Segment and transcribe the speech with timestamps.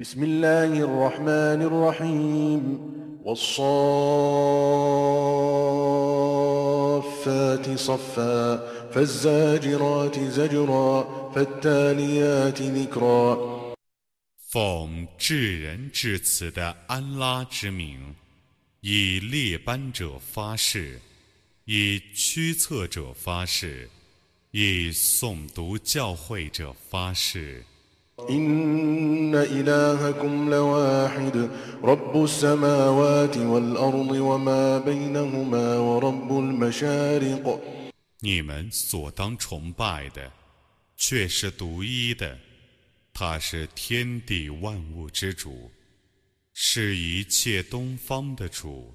[0.00, 2.62] بسم الله الرحمن الرحيم
[3.24, 3.56] والصافات
[7.78, 8.56] صفا
[8.92, 13.56] فالزاجرات زجرا فالتاليات ذكرا
[14.38, 18.14] 奉至仁至慈的安拉之名，
[18.80, 21.00] 以列班者发誓，
[21.64, 23.88] 以驱策者发誓，
[24.50, 27.64] 以诵读教诲者发誓。
[28.30, 31.50] إن إلهكم لواحد
[31.82, 37.60] رب السماوات والأرض وما بينهما ورب المشارق
[38.20, 40.32] 你们所当崇拜的，
[40.96, 42.38] 却是独一的，
[43.12, 45.70] 他是天地万物之主，
[46.54, 48.94] 是一切东方的主。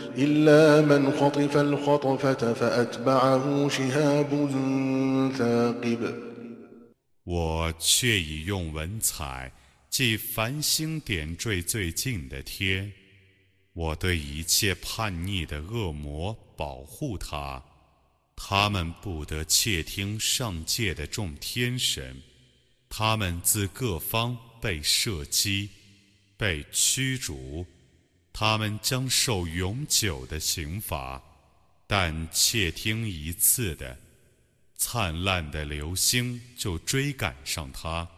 [0.16, 4.30] إلا من خطف الخطفة فأتبعه شهاب
[5.36, 6.14] ثاقب
[7.24, 9.52] 我却已用文采
[9.90, 12.92] 即繁星点缀最近的天，
[13.72, 17.62] 我对一切叛逆的恶魔保护他，
[18.36, 22.16] 他们不得窃听上界的众天神，
[22.88, 25.70] 他们自各方被射击，
[26.36, 27.66] 被驱逐，
[28.32, 31.22] 他们将受永久的刑罚，
[31.86, 33.96] 但窃听一次的。
[34.76, 38.08] 灿烂的流星就追赶上他。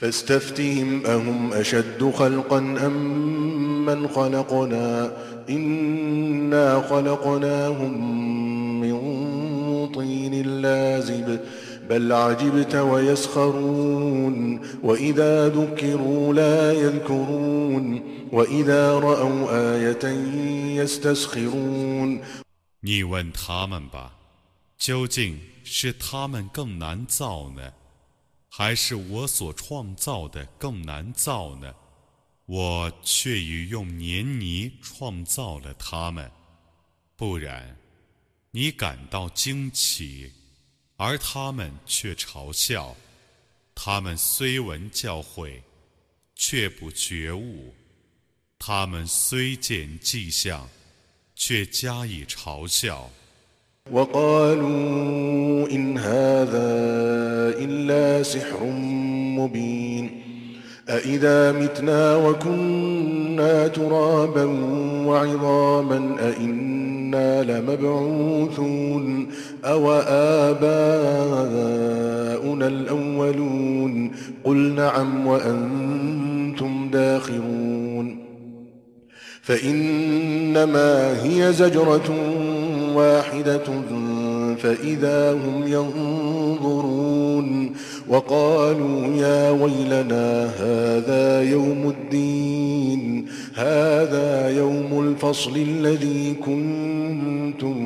[0.00, 5.12] فاستفتهم أهم أشد خلقا أم من خلقنا
[5.48, 7.92] إنا خلقناهم
[8.80, 11.40] من طين لازب
[11.88, 18.02] بل عجبت ويسخرون وإذا ذكروا لا يذكرون
[18.32, 20.04] وإذا رأوا آية
[20.82, 22.20] يستسخرون
[22.80, 24.14] 你问他们吧，
[24.78, 27.72] 究竟是他们更难造呢，
[28.50, 31.74] 还是我所创造的更难造呢？
[32.46, 36.30] 我却已用黏泥创造了他们，
[37.16, 37.78] 不然，
[38.50, 40.30] 你感到惊奇，
[40.98, 42.96] 而他们却嘲笑。
[43.74, 45.62] 他们虽闻教诲，
[46.36, 47.72] 却不觉悟；
[48.58, 50.68] 他们虽见迹象，
[51.34, 53.10] 却加以嘲笑。
[53.90, 56.68] وقالوا إن هذا
[57.58, 58.64] إلا سحر
[59.36, 60.22] مبين
[60.88, 64.44] أإذا متنا وكنا ترابا
[65.04, 69.32] وعظاما أإنا لمبعوثون
[69.65, 69.91] أو
[70.51, 70.99] آباؤنا
[72.67, 74.11] الأولون
[74.43, 78.17] قل نعم وأنتم داخرون
[79.41, 82.15] فإنما هي زجرة
[82.93, 83.63] واحدة
[84.59, 87.19] فإذا هم ينظرون
[88.09, 97.79] وقالوا يا ويلنا هذا يوم الدين هذا يوم الفصل الذي كنتم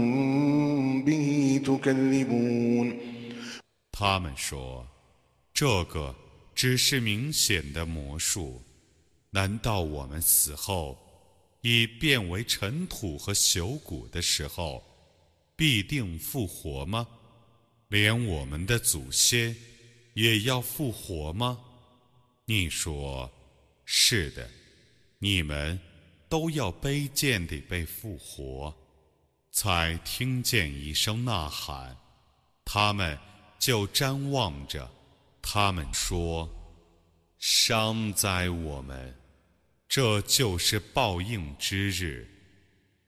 [3.92, 4.88] 他们说
[5.54, 6.16] ：“这个
[6.56, 8.62] 只是明显的魔术。
[9.30, 10.98] 难道我们死后
[11.62, 14.84] 已变为尘土和朽骨的时候，
[15.56, 17.08] 必定复活吗？
[17.90, 19.56] 连我们的祖先
[20.14, 21.60] 也要复活吗？”
[22.46, 23.32] 你说
[23.86, 24.50] ：“是的，
[25.20, 25.80] 你们
[26.28, 28.74] 都要卑贱地被复活。”
[29.53, 31.97] 才听见一声呐喊，
[32.65, 33.19] 他们
[33.59, 34.89] 就瞻望着，
[35.43, 36.49] 他们说：“
[37.39, 39.15] 伤哉我们！
[39.89, 42.29] 这就是报应之日，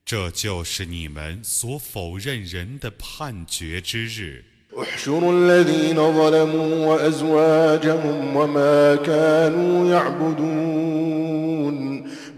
[0.05, 11.75] 这就是你们所否认人的判决之日。” احشروا الذين ظلموا وأزواجهم وما كانوا يعبدون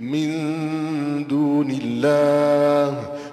[0.01, 3.13] من دون الله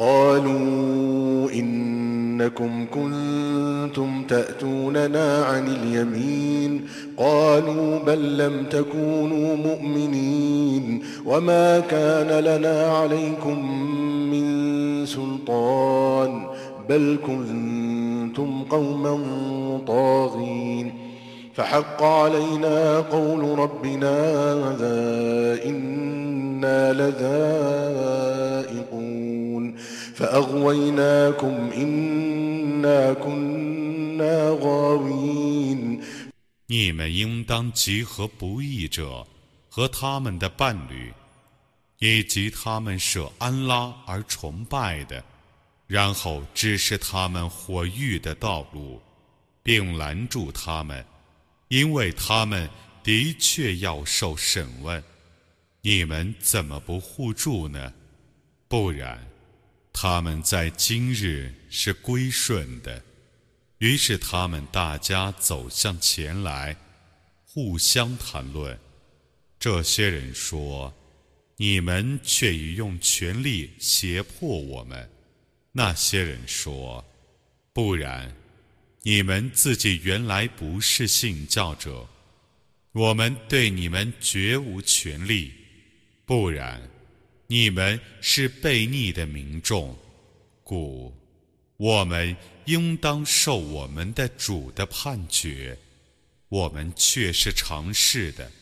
[0.00, 1.90] قالوا إن
[2.40, 6.86] إنكم كنتم تأتوننا عن اليمين.
[7.16, 11.02] قالوا بل لم تكونوا مؤمنين.
[11.26, 13.82] وما كان لنا عليكم
[14.30, 16.46] من سلطان.
[16.88, 19.18] بل كنتم قوما
[19.86, 20.92] طاغين.
[21.54, 24.14] فحق علينا قول ربنا
[25.64, 28.99] إنا لذائقون.
[30.19, 36.01] فأغويناكم إنا كنا غاوين
[36.67, 39.27] 你们应当集合不义者
[39.69, 41.13] 和他们的伴侣，
[41.99, 45.23] 以及他们舍安拉而崇拜的，
[45.85, 48.99] 然后指示他们火狱的道路，
[49.61, 51.05] 并拦住他们，
[51.67, 52.69] 因为他们
[53.03, 55.03] 的确要受审问。
[55.81, 57.93] 你们怎么不护住呢？
[58.67, 59.19] 不然，
[60.02, 63.04] 他们在今日是归顺的。
[63.80, 66.74] 于是他们大家走向前来，
[67.44, 68.78] 互相谈论。
[69.58, 70.94] 这些人说
[71.58, 75.10] ：“你们却已用权力胁迫我们。”
[75.72, 77.04] 那些人说
[77.74, 78.34] ：“不然，
[79.02, 82.08] 你们自己原来不是信教者，
[82.92, 85.52] 我们对你们绝无权利。
[86.24, 86.80] 不然，
[87.50, 89.98] 你们是悖逆的民众，
[90.62, 91.12] 故
[91.76, 92.34] 我们。”
[92.66, 95.76] 应当受我们的主的判决，
[96.48, 98.52] 我们却是尝试的，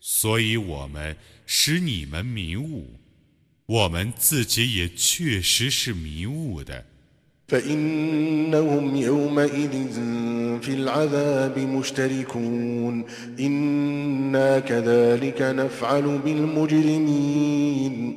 [0.00, 2.98] 所以我们使你们迷雾，
[3.66, 6.86] 我们自己也确实是迷雾的。
[7.48, 9.70] فإنهم يومئذ
[10.60, 13.04] في العذاب مشتركون.
[13.40, 18.16] إنا كذلك نفعل بالمجرمين.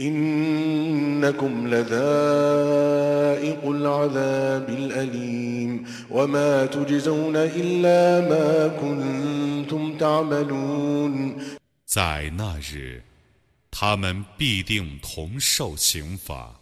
[0.00, 11.34] إنكم لذائق العذاب الأليم وما تجزون إلا ما كنتم تعملون
[11.84, 13.02] 在那日，
[13.72, 16.54] 他们必定同受刑罚。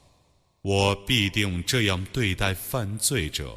[0.63, 3.55] 我必定这样对待犯罪者。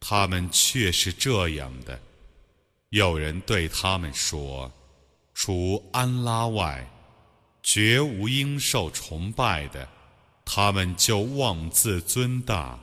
[0.00, 2.00] 他们却是这样的。
[2.90, 4.70] 有人对他们说：“
[5.34, 6.88] 除安拉外。”
[7.63, 9.87] 绝无应受崇拜的，
[10.43, 12.79] 他们就妄自尊大，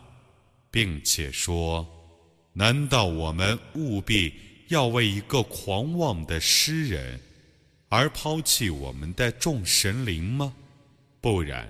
[0.71, 1.87] 并且说
[2.55, 4.33] ：“难道我们务必
[4.69, 7.21] 要为一个狂妄的诗人
[7.89, 10.55] 而抛弃我们的众神灵吗？
[11.21, 11.69] 不然，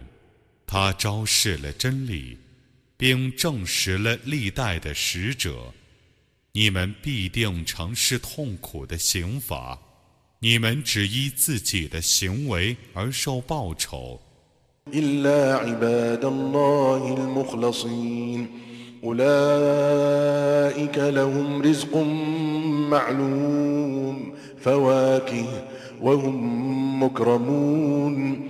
[0.66, 2.36] 他昭示了真理，
[2.96, 5.72] 并证实了历代的使者，
[6.52, 9.80] 你们必定尝试痛苦的刑罚。”
[10.39, 14.19] 你们只依自己的行为而受报酬。
[14.93, 18.47] إلا عباد الله المخلصين
[19.03, 21.97] أولئك لهم رزق
[22.89, 25.45] معلوم فواكه
[26.01, 28.49] وهم مكرمون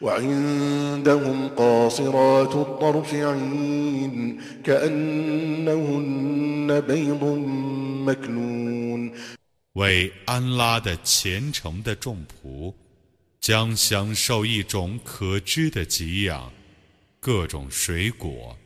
[0.00, 6.00] وعندهم قاصرات الطرف عين كأنهن
[6.80, 7.22] بيض
[9.74, 12.74] 为安拉的虔诚的众仆，
[13.40, 16.50] 将享受一种可知的给养，
[17.20, 18.56] 各种水果，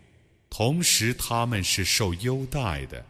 [0.48, 3.04] 同时他们是受优待的。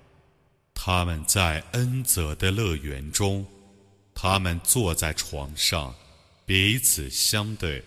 [0.75, 3.47] 他们在恩泽的乐园中，
[4.15, 5.95] 他们坐在床上，
[6.45, 7.83] 彼此相对。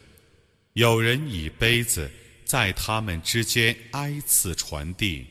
[0.75, 2.11] 有人以杯子
[2.45, 5.26] 在他们之间挨次传递，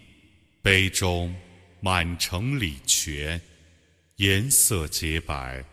[0.61, 1.35] 杯中。
[1.83, 3.41] 满城礼泉，
[4.17, 5.65] 颜色洁白，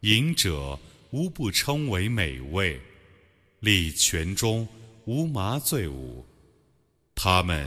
[0.00, 0.78] 饮者
[1.10, 2.78] 无不称为美味。
[3.60, 4.68] 礼泉中
[5.06, 6.22] 无麻醉物，
[7.14, 7.66] 他们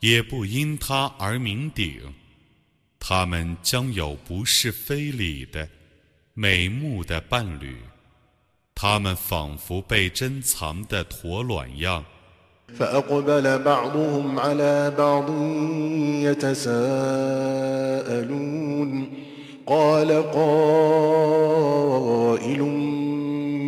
[0.00, 2.00] 也不因他而名鼎。
[2.98, 5.68] 他们将有不是非礼的、
[6.32, 7.76] 美目的伴侣，
[8.75, 12.05] 他们仿佛被珍藏的驼卵样。
[12.77, 15.29] فأقبل بعضهم على بعض
[16.23, 16.69] يتساءلون
[19.65, 21.41] قال قائل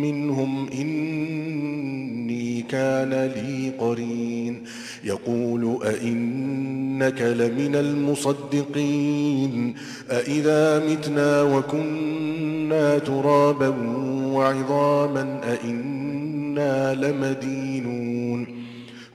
[0.02, 4.64] منهم إني كان لي قرين
[5.07, 9.75] يقول أئنك لمن المصدقين
[10.11, 13.67] أإذا متنا وكنا ترابا
[14.33, 18.66] وعظاما أئنا لمدينون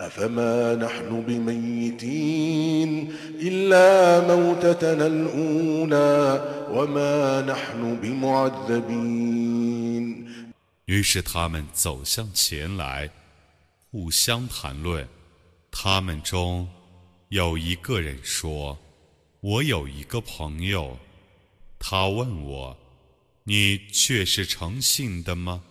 [0.00, 9.46] أفما نحن بميتين إلا موتتنا الأولى وما نحن بمعذبين
[10.84, 13.10] 于是他们走向前来，
[13.90, 15.08] 互相谈论。
[15.70, 16.68] 他们中
[17.28, 20.98] 有一个人说：“我有一个朋友，
[21.78, 22.76] 他问我，
[23.44, 25.62] 你却是诚信的吗？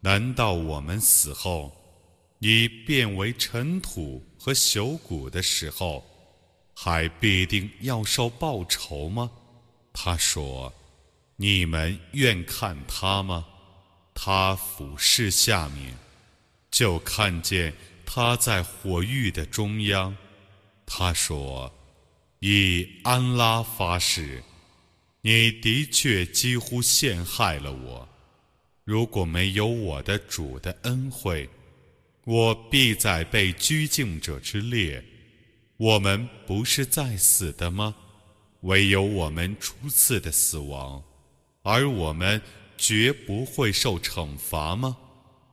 [0.00, 1.72] 难道我们死后，
[2.39, 6.05] 你变为尘土和朽骨的时候，
[6.73, 9.31] 还必定要受报酬吗？”
[9.91, 10.73] 他说
[11.37, 13.45] ：“你们愿看他吗？”
[14.13, 15.95] 他俯视下面，
[16.71, 17.73] 就看见
[18.05, 20.15] 他在火域的中央。
[20.85, 21.71] 他说
[22.39, 24.43] ：“以安拉发誓，
[25.21, 28.09] 你的确几乎陷害了我。
[28.83, 31.49] 如果没有我的主的恩惠，
[32.26, 35.02] 我必在被拘禁者之列。
[35.76, 37.94] 我们不是在死的吗？
[38.62, 41.02] 唯有我们初次的死亡，
[41.62, 42.40] 而我们。”
[42.78, 44.96] 绝不会受惩罚吗？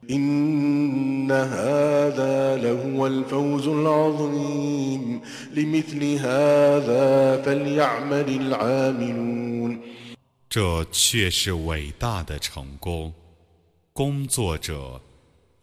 [0.09, 5.21] إن هذا لهو الفوز العظيم
[5.53, 9.79] لمثل هذا فليعمل العاملون
[10.49, 13.13] 这却是伟大的成功，
[13.93, 14.99] 工作者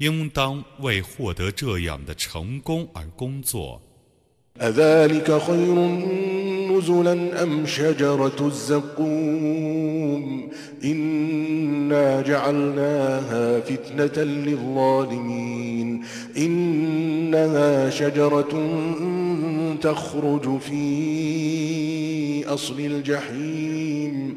[0.00, 3.80] 应当为获得这样的成功而工作。
[4.60, 5.74] أذلك خير
[6.72, 10.50] نزلا أم شجرة الزقوم
[10.84, 16.04] إنا جعلناها فتنة للظالمين
[16.36, 18.52] إنها شجرة
[19.80, 24.36] تخرج في أصل الجحيم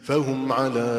[0.02, 0.90] فهم على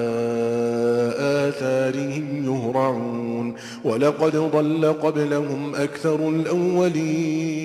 [1.19, 7.63] آثارهم يهرعون ولقد ضل قبلهم أكثر الأولين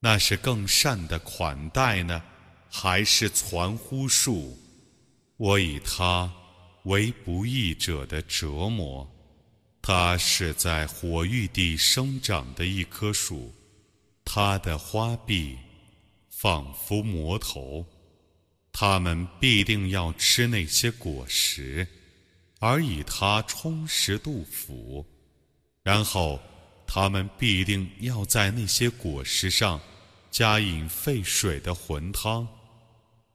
[0.00, 2.22] 那是更善的款待呢，
[2.70, 4.56] 还是传呼术？
[5.36, 6.30] 我以它
[6.84, 9.08] 为不义者的折磨。
[9.91, 13.51] 它是在火域地生长的一棵树，
[14.23, 15.57] 它的花臂
[16.29, 17.83] 仿佛魔头。
[18.71, 21.87] 他们必定要吃那些果实，
[22.59, 25.03] 而以它充实肚腹。
[25.81, 26.39] 然后，
[26.85, 29.81] 他们必定要在那些果实上
[30.29, 32.47] 加饮沸水的浑汤。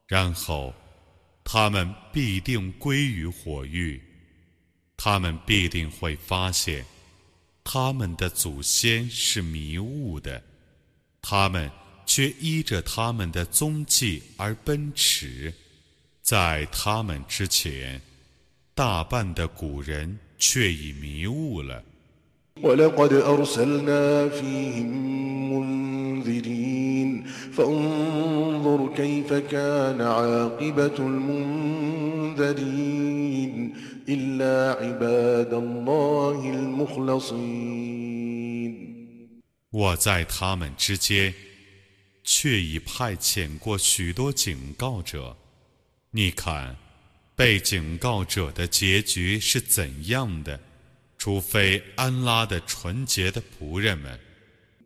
[0.07, 0.73] 然后，
[1.43, 4.01] 他们必定归于火域。
[5.04, 6.86] 他们必定会发现，
[7.64, 10.42] 他们的祖先是迷雾的，
[11.22, 11.72] 他们。
[12.10, 15.54] 却依着他们的踪迹而奔驰，
[16.24, 18.02] 在他们之前，
[18.74, 21.84] 大半的古人却已迷雾了。
[22.64, 24.88] ولقد أرسلنا فيهم
[25.54, 27.24] منذرين
[27.54, 30.98] فانظر كيف كان عاقبة
[32.28, 32.70] المنذرين
[34.08, 37.40] إلا عباد الله المخلصين
[39.72, 41.34] 我在他们之间。
[42.32, 45.36] 却已派遣过许多警告者。
[46.12, 46.76] 你看，
[47.36, 50.60] 被警告者的结局是怎样的？
[51.18, 54.20] 除非安拉的纯洁的仆人们。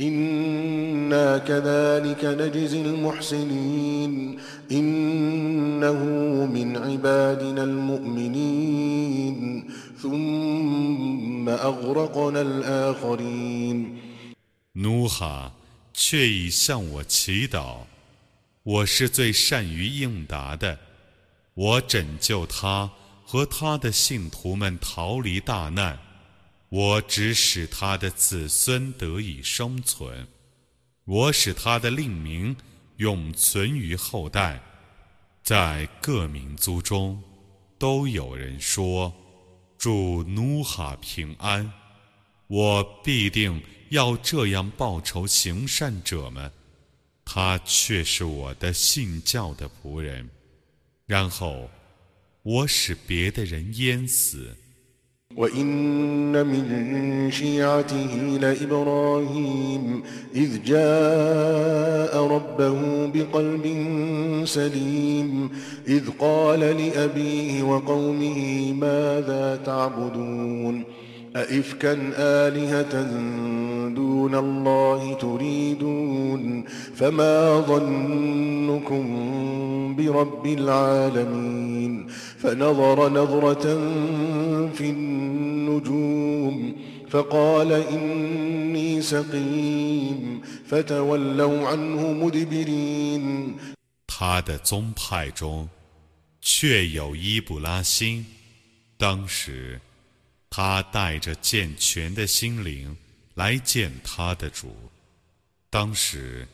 [0.00, 4.38] انا كذلك نجزي المحسنين
[4.70, 6.04] انه
[6.46, 9.36] من عبادنا المؤمنين
[10.02, 13.98] ثم اغرقنا الاخرين
[14.74, 15.52] 努哈
[15.94, 17.86] 却已向我祈祷，
[18.62, 20.78] 我是最善于应答的。
[21.54, 22.90] 我拯救他
[23.24, 25.98] 和他的信徒们逃离大难。
[26.71, 30.25] 我只使他的子孙得以生存，
[31.03, 32.55] 我使他的令名
[32.95, 34.63] 永存于后代。
[35.43, 37.21] 在各民族中，
[37.77, 39.13] 都有人说
[39.77, 41.73] ：“祝努哈平安。”
[42.47, 46.49] 我必定要这样报仇行善者们。
[47.25, 50.29] 他却是我的信教的仆人。
[51.05, 51.69] 然后，
[52.43, 54.55] 我使别的人淹死。
[55.37, 60.03] وإن من شيعته لإبراهيم
[60.35, 63.65] إذ جاء ربه بقلب
[64.45, 65.49] سليم
[65.87, 70.83] إذ قال لأبيه وقومه ماذا تعبدون
[71.36, 73.02] أئفكا آلهة
[73.94, 76.64] دون الله تريدون
[76.94, 79.04] فما ظنكم
[79.96, 82.06] برب العالمين
[82.38, 83.66] فنظر نظرة
[84.72, 86.76] في النجوم
[87.10, 93.54] فقال إني سقيم فتولوا عنه مدبرين
[94.06, 95.68] 他的宗派中，
[96.40, 98.24] 却有伊布拉欣。
[98.96, 99.78] 当时，
[100.51, 102.95] 他带着健全的心灵
[103.33, 104.75] 来见他的主。
[105.69, 106.47] 当时，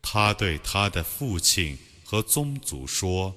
[0.00, 3.34] 他对他的父亲和宗族说：“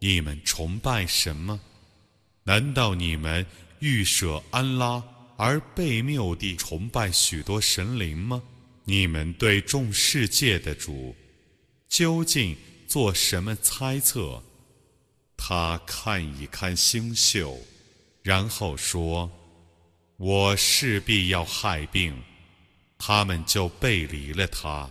[0.00, 1.58] 你们崇拜什么？
[2.42, 3.46] 难道你们
[3.78, 5.02] 欲舍安拉
[5.36, 8.42] 而被谬地崇拜许多神灵吗？
[8.84, 11.14] 你们对众世界的主
[11.88, 12.54] 究竟？”
[12.88, 14.42] 做什么猜测？
[15.36, 17.66] 他看一看星宿，
[18.22, 19.30] 然后说
[20.16, 22.14] ：“我势必要害病。”
[22.98, 24.90] 他们就背离了他。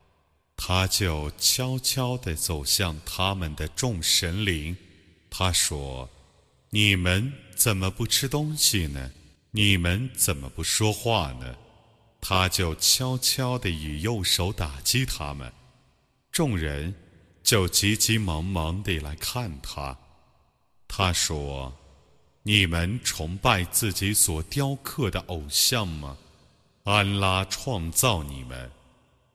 [0.73, 4.77] 他就悄悄地走向他们的众神灵，
[5.29, 6.09] 他说
[6.71, 9.11] ：“你们怎么不吃东西呢？
[9.51, 11.57] 你们怎么不说话呢？”
[12.21, 15.51] 他就悄悄地以右手打击他们，
[16.31, 16.95] 众人
[17.43, 19.97] 就急急忙忙地来看他。
[20.87, 21.77] 他说
[22.43, 26.17] ：“你们崇拜自己所雕刻的偶像吗？
[26.85, 28.71] 安拉创造你们。”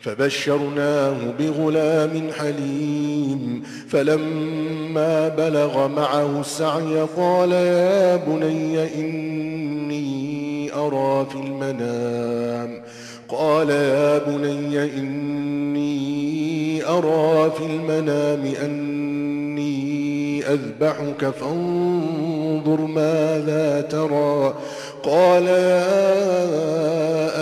[0.00, 12.82] فبشرناه بغلام حليم فلما بلغ معه السعي قال يا بني إني أرى في المنام
[13.28, 15.90] قال يا بني إني
[16.88, 24.54] أرى في المنام أني أذبحك فانظر ماذا ترى
[25.02, 25.86] قال يا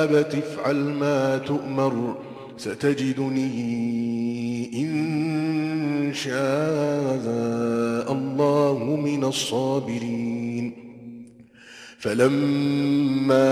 [0.04, 2.14] أبت افعل ما تؤمر
[2.58, 3.50] ستجدني
[4.74, 10.72] إن شاء الله من الصابرين.
[11.98, 13.44] فلما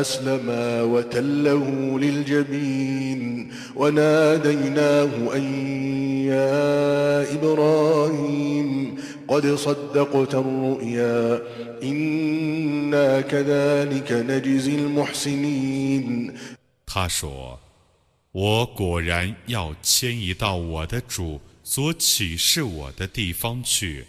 [0.00, 5.42] أسلما وتله للجبين وناديناه أن
[6.24, 8.94] يا إبراهيم
[9.28, 11.42] قد صدقت الرؤيا
[11.82, 16.34] إنا كذلك نجزي المحسنين.
[16.86, 17.58] 他说
[18.34, 24.04] ：“我果然要迁移到我的主所启示我的地方去，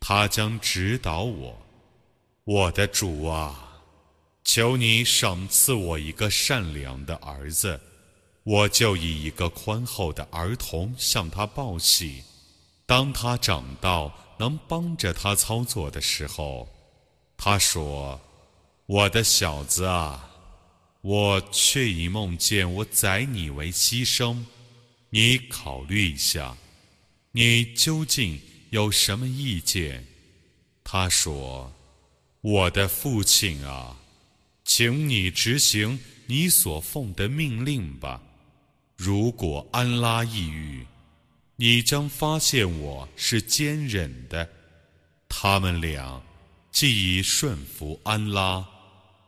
[0.00, 1.56] 他将指导我。
[2.42, 3.80] 我的主啊，
[4.42, 7.80] 求你赏赐我一个善良的儿子，
[8.42, 12.24] 我就以一个宽厚的儿童向他报喜。
[12.84, 16.68] 当他长到能帮着他操作的时候，
[17.36, 18.20] 他说
[18.86, 20.33] ：‘我的小子啊，
[21.04, 24.42] 我却已梦见我宰你为牺牲。
[25.10, 26.56] 你考虑一下，
[27.32, 28.40] 你究竟
[28.70, 30.06] 有什么意见？’
[30.82, 31.70] 他说。”
[32.40, 33.96] 我的父亲啊，
[34.66, 38.20] 请你执行你所奉的命令吧。
[38.96, 40.86] 如果安拉抑郁，
[41.56, 44.46] 你将发现我是坚忍的。
[45.26, 46.22] 他们俩
[46.70, 48.62] 既已顺服安拉，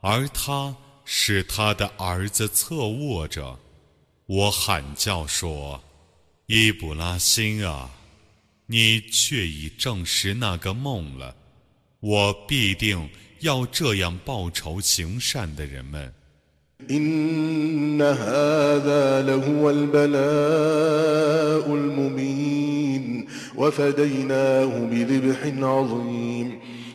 [0.02, 0.76] 而他
[1.08, 3.58] 是他的儿子侧卧着，
[4.26, 5.82] 我喊叫说
[6.46, 7.88] ：“伊布拉辛啊，
[8.66, 11.34] 你却已证实那个梦了。”
[12.00, 13.08] 我必定
[13.40, 16.12] 要这样报仇行善的人们。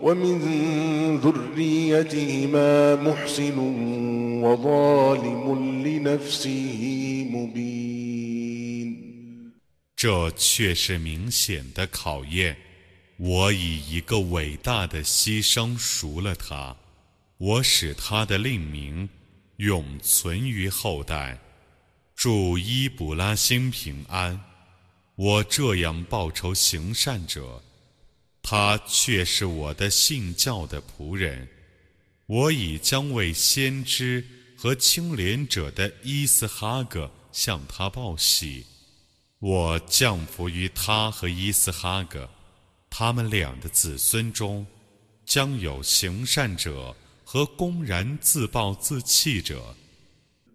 [0.00, 3.58] ومن ذريتهما محسن
[4.42, 5.44] وظالم
[5.84, 6.80] لنفسه
[7.30, 7.92] مبين
[9.96, 12.56] 这却是明显的考验。
[13.18, 16.76] 我以一个伟大的牺牲赎了他，
[17.38, 19.08] 我使他的令名
[19.58, 21.38] 永存于后代。
[22.16, 24.40] 祝伊卜拉欣平安。
[25.14, 27.62] 我这样报仇行善者，
[28.49, 31.45] 他却是我的信教的仆人。
[32.27, 38.65] 我已将为先知和清廉者的伊斯哈格向他报喜。
[39.39, 42.29] 我降服于他和伊斯哈格，
[42.89, 44.65] 他们俩的子孙中，
[45.25, 49.75] 将有行善者和公然自暴自弃者。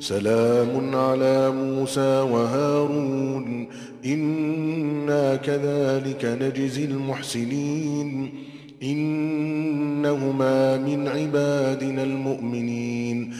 [0.00, 3.68] سلام على موسى وهارون
[4.04, 8.34] إنا كذلك نجزي المحسنين
[8.82, 13.32] إنهما من عبادنا المؤمنين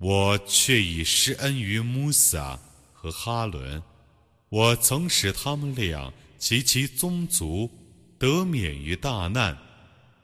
[0.00, 2.58] 我却已施恩于穆萨
[2.92, 3.82] 和哈伦，
[4.48, 7.68] 我曾使他们俩及其宗族
[8.16, 9.58] 得免于大难，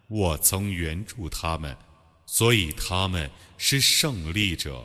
[0.09, 1.77] 我曾援助他们，
[2.25, 4.85] 所以他们是胜利者。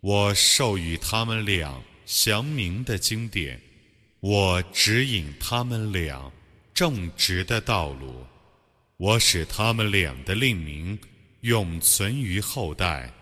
[0.00, 3.60] 我授予他们俩祥明的经典，
[4.20, 6.32] 我指引他们俩
[6.72, 8.24] 正直的道路，
[8.96, 10.98] 我使他们俩的令名
[11.42, 13.12] 永存于后代。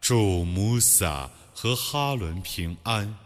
[0.00, 3.16] 祝穆萨和哈伦平安，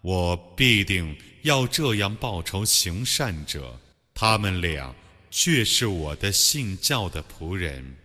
[0.00, 3.76] 我必定要这样报仇行善者，
[4.14, 4.94] 他们俩
[5.32, 7.96] 却是我的信教的仆人。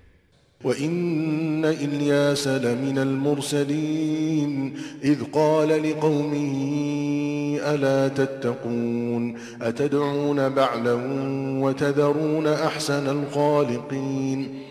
[0.63, 6.52] وإن إلياس لمن المرسلين إذ قال لقومه
[7.62, 10.93] ألا تتقون أتدعون بعلا
[11.62, 14.70] وتذرون أحسن الخالقين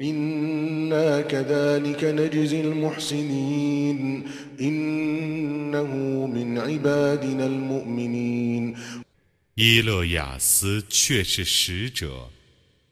[0.00, 4.28] إنا كذلك نجزي المحسنين
[4.60, 8.76] إنه من عبادنا المؤمنين
[9.54, 12.28] 伊勒雅斯却是使者。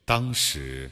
[0.07, 0.91] 当时，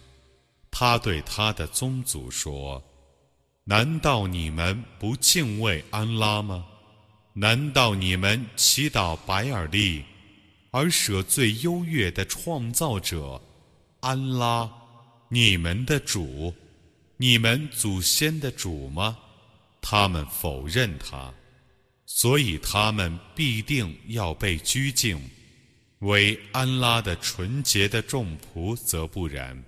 [0.71, 6.67] 他对他的宗族说：“难道你们不敬畏安拉吗？
[7.35, 10.05] 难道你们祈祷白尔利，
[10.71, 13.41] 而舍最优越的创造者
[14.01, 14.71] 安拉，
[15.30, 16.54] 你们的主，
[17.18, 19.18] 你们祖先的主吗？
[19.82, 21.34] 他们否认他，
[22.06, 25.20] 所以他们必定要被拘禁。”
[26.02, 29.64] 为安拉的纯洁的众仆则不然，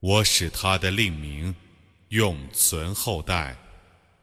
[0.00, 1.54] 我使他的令名
[2.08, 3.56] 永存后代，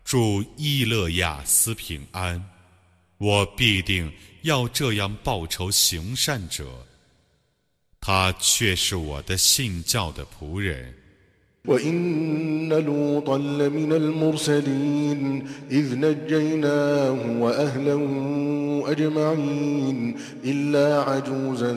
[0.03, 2.43] 祝伊勒亚斯平安。
[3.17, 6.85] 我必定要这样报仇行善者，
[8.04, 11.00] 他却是我的信教的仆人。
[11.66, 18.02] وإن لوطا لمن المرسلين إذ نجيناه وأهله
[18.86, 21.72] أجمعين إلا عجوزا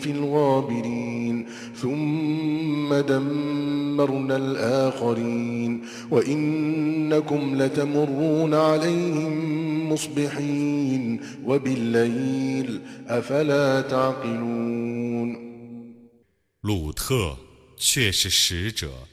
[0.00, 15.45] في الغابرين ثم دمرنا الآخرين وإنكم لتمرون عليهم مصبحين وبالليل أفلا تعقلون
[16.67, 17.37] 鲁特
[17.77, 19.07] 却是使者。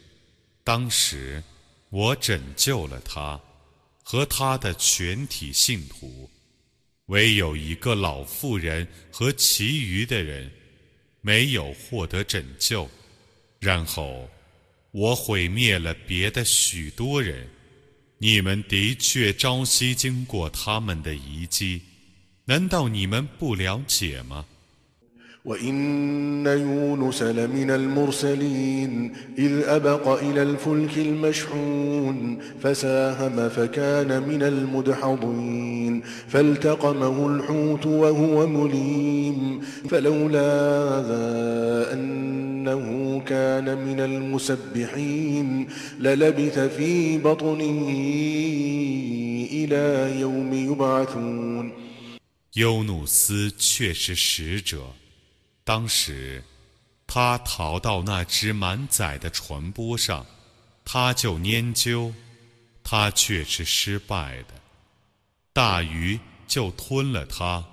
[0.65, 1.41] 当时，
[1.89, 3.41] 我拯救了他
[4.03, 6.29] 和他的全体信徒，
[7.07, 10.51] 唯有一个老妇人和其余的人
[11.21, 12.91] 没有获得拯救。
[13.61, 14.29] 然后，
[14.91, 17.49] 我毁灭了别的许多人。
[18.19, 21.83] 你们的确朝夕经过他们的遗迹，
[22.47, 24.45] 难道你们不了解吗
[25.46, 37.86] ？وإن يونس لمن المرسلين إذ أبق إلى الفلك المشحون فساهم فكان من المدحضين فالتقمه الحوت
[37.86, 45.68] وهو مليم فلولا ذا أنه كان من المسبحين
[46.00, 47.90] للبث في بطنه
[49.52, 51.72] إلى يوم يبعثون
[52.54, 54.94] 优努斯却是使者。
[55.65, 56.45] 当时，
[57.07, 60.27] 他逃到那只满载的船舶上，
[60.85, 62.13] 他就研究，
[62.83, 64.55] 他却是失败的。
[65.55, 67.65] 大鱼就吞了他，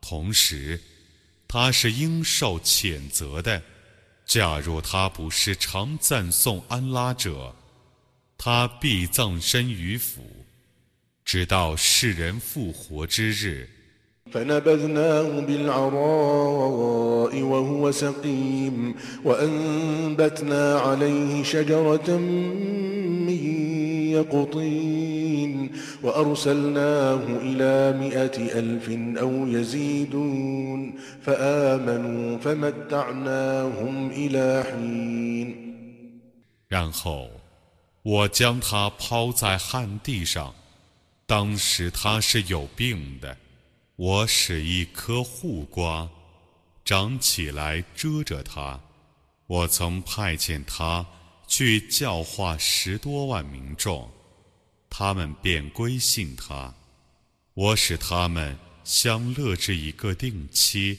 [0.00, 0.82] 同时，
[1.46, 3.62] 他是应受谴责的。
[4.24, 7.54] 假若他不是常赞颂安拉者，
[8.36, 10.44] 他必葬身于府，
[11.24, 13.70] 直到世人复活之日。
[14.31, 22.17] فنبذناه بالعراء وهو سقيم وأنبتنا عليه شجرة
[23.27, 23.39] من
[24.11, 25.71] يقطين
[26.03, 35.67] وأرسلناه إلى مئة ألف أو يزيدون فآمنوا فمتعناهم إلى حين
[36.69, 37.29] 然后，
[38.03, 40.53] 我将他抛在旱地上，
[41.25, 43.37] 当时他是有病的。
[43.96, 46.08] 我使一颗护瓜
[46.84, 48.80] 长起来遮着它，
[49.46, 51.06] 我曾派遣他
[51.46, 54.10] 去教化十多万民众，
[54.88, 56.74] 他们便归信他。
[57.54, 60.98] 我使他们相乐至一个定期。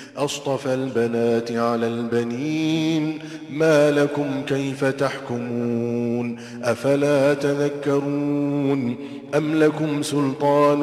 [0.16, 3.18] أصطفى البنات على البنين
[3.50, 8.96] ما لكم كيف تحكمون أفلا تذكرون
[9.34, 10.78] أم لكم سلطان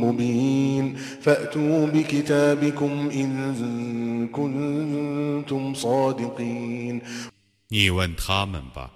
[0.00, 7.02] مبين فأتوا بكتابكم إن كنتم صادقين
[7.68, 8.90] 你问他们吧，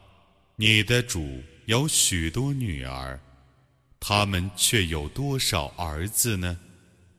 [0.57, 3.18] 你的主有许多女儿，
[3.98, 6.59] 他们却有多少儿子呢？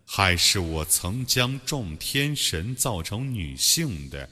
[0.07, 4.29] 还是我曾将众天神造成女性的，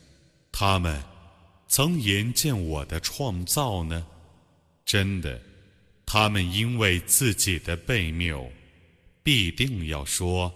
[0.53, 1.03] 他们
[1.67, 4.07] 曾眼见我的创造呢？
[4.85, 5.41] 真的，
[6.05, 8.53] 他们因为自己的悖谬，
[9.23, 10.53] 必定要说：“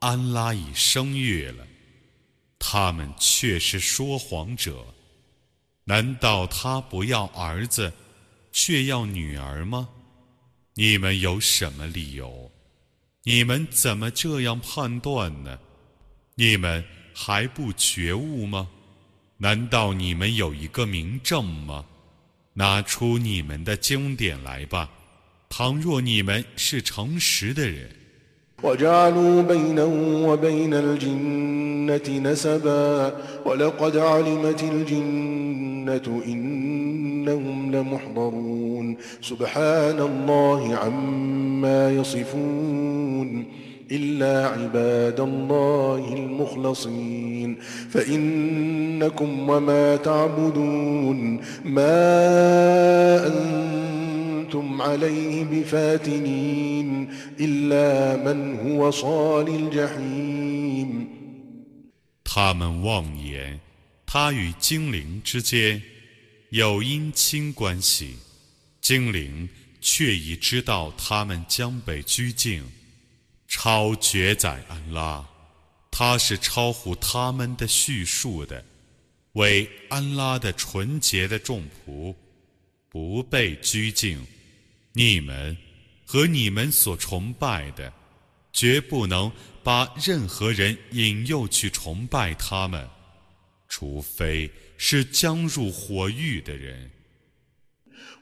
[0.00, 1.66] 安拉已生育了。”
[2.58, 4.84] 他们却是说谎者。
[5.84, 7.92] 难道他不要儿子，
[8.52, 9.88] 却要女儿吗？
[10.74, 12.47] 你们有什么理由？
[13.28, 15.58] 你们怎么这样判断呢？
[16.34, 16.82] 你们
[17.14, 18.70] 还不觉悟吗？
[19.36, 21.84] 难道你们有一个明证吗？
[22.54, 24.88] 拿出你们的经典来吧！
[25.50, 27.94] 倘若你们是诚实的人。
[28.62, 33.12] وجعلوا بينه وبين الجنة نسبا
[33.46, 38.96] ولقد علمت الجنة إنهم لمحضرون.
[39.22, 43.44] سبحان الله عما يصفون.
[43.91, 47.55] إلا عباد الله المخلصين
[47.89, 61.07] فإنكم وما تعبدون ما أنتم عليه بفاتنين إلا من هو صال الجحيم
[62.23, 63.59] 他们妄言，
[64.07, 65.81] 他与精灵之间
[66.49, 68.15] 有姻亲关系，
[68.81, 72.63] 精灵却已知道他们将被拘禁。
[73.48, 75.26] 超绝宰安拉，
[75.90, 78.62] 他是超乎他们的叙述的，
[79.32, 82.14] 为安拉的纯洁的众仆，
[82.90, 84.22] 不被拘禁。
[84.92, 85.56] 你们
[86.04, 87.90] 和你们所崇拜的，
[88.52, 89.32] 绝不能
[89.64, 92.86] 把任何人引诱去崇拜他们，
[93.66, 96.90] 除非是将入火狱的人。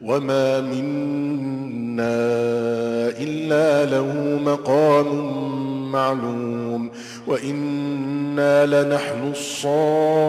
[0.02, 2.04] وما منا
[3.26, 5.10] إلا له مقام
[5.92, 6.92] معلوم
[7.28, 10.22] وإنا لنحن الصافون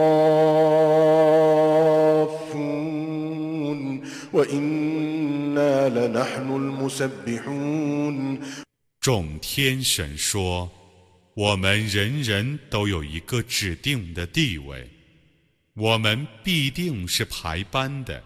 [4.33, 8.41] وإنا لنحن المسبحون
[9.01, 14.89] 众天神说：“我们人人都有一个指定的地位，
[15.75, 18.23] 我们必定是排班的，”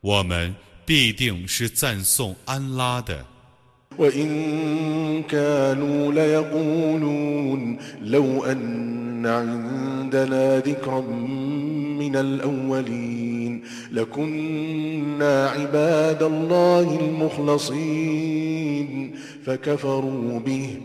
[0.00, 0.54] 我们。”
[0.86, 3.24] 必定是赞颂安拉的。
[3.98, 11.00] وإن كانوا ليقولون لو أن عندنا ذكرا
[11.98, 13.62] من الأولين
[13.92, 18.44] لكنا عباد الله المخلصين
[19.44, 20.80] فكفروا به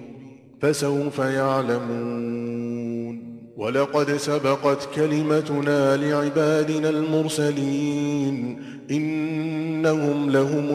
[0.61, 2.82] فسوف يعلمون
[3.57, 8.59] ولقد سبقت كلمتنا لعبادنا المرسلين
[8.91, 10.69] إنهم لهم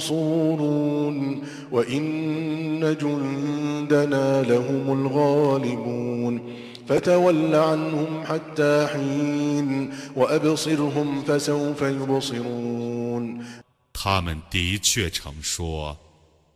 [0.00, 6.40] المنصورون وإن جندنا لهم الغالبون
[6.86, 13.44] فتول عنهم حتى حين وأبصرهم فسوف يبصرون
[13.92, 15.96] 他们的确曾说：“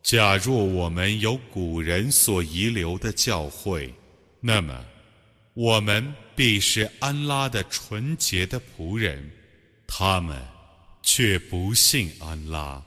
[0.02, 3.90] 假若我们有古人所遗留的教诲，
[4.40, 4.74] 那么
[5.53, 9.31] 我们必是安拉的纯洁的仆人。”
[9.91, 10.39] 他们
[11.01, 12.81] 却不信安拉，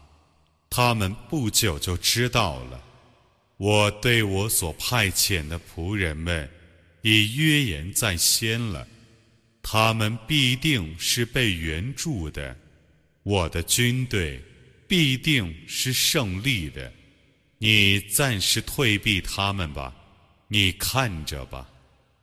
[0.71, 2.81] 他们不久就知道了。
[3.57, 6.49] 我对我所派遣的仆人们
[7.03, 8.87] 已约言在先了，
[9.63, 12.57] 他们必定是被援助的，
[13.25, 14.41] 我的军队
[14.87, 16.93] 必定是胜利的。
[17.59, 19.93] 你暂时退避他们吧，
[20.47, 21.69] 你看着吧，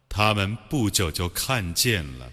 [0.08, 2.30] 他们不久就看见了。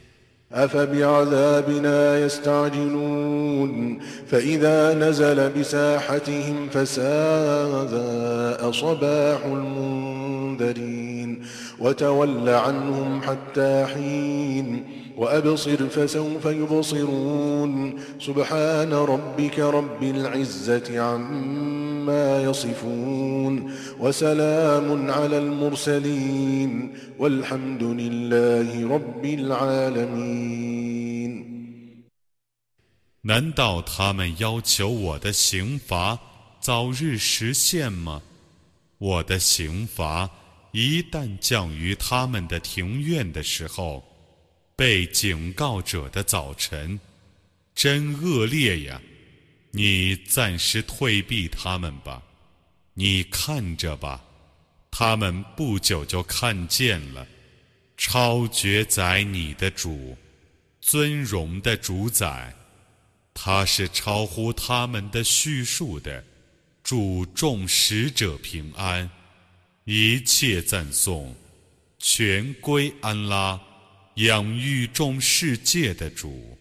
[0.54, 11.46] أفبعذابنا يستعجلون فإذا نزل بساحتهم فساء صباح المنذرين
[11.80, 14.84] وتول عنهم حتى حين
[15.18, 21.00] وأبصر فسوف يبصرون سبحان ربك رب العزة
[22.06, 30.72] عما يصفون وسلام على المرسلين والحمد لله رب العالمين
[33.24, 36.20] 难道他们要求我的刑罚
[36.60, 38.22] 早日实现吗？
[38.98, 40.30] 我的刑罚
[40.72, 44.04] 一旦降于他们的庭院的时候，
[44.76, 47.00] 被警告者的早晨，
[47.76, 49.00] 真恶劣呀！
[49.77, 52.23] 你暂时退避他们吧，
[52.95, 54.25] 你看着吧，
[54.91, 57.27] 他们不久就看见了。
[57.99, 60.17] 超绝宰你的主，
[60.81, 62.55] 尊荣的主宰，
[63.35, 66.25] 他是超乎他们的叙述的。
[66.83, 69.11] 主众使者平安，
[69.85, 71.37] 一切赞颂
[71.99, 73.61] 全归安拉。
[74.15, 76.56] 养育众世界的主。